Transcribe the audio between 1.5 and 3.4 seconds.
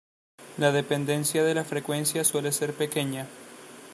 la frecuencia suele ser pequeña.